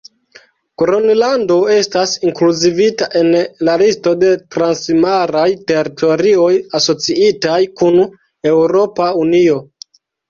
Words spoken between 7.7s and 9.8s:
kun Eŭropa Unio.